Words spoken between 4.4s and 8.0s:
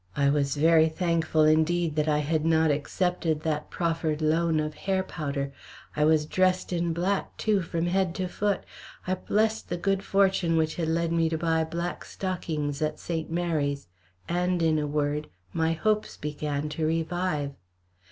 of hair powder I was dressed in black, too, from